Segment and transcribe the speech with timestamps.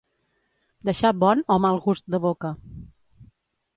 [0.89, 2.55] Deixar bon o mal gust de boca.